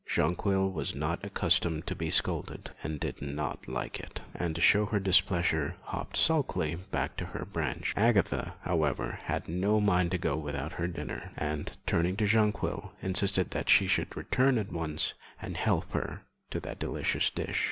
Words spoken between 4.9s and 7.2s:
displeasure hopped sulkily back